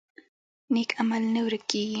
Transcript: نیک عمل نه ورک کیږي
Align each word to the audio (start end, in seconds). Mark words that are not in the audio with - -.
نیک 0.73 0.89
عمل 1.01 1.23
نه 1.33 1.39
ورک 1.45 1.63
کیږي 1.69 1.89